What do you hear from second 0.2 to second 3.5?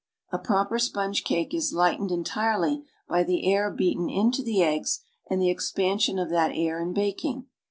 A proper sponge cake is lightened entirely by the